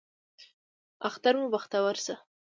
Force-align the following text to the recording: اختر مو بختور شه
اختر 1.07 1.33
مو 1.39 1.45
بختور 1.53 1.95
شه 2.05 2.15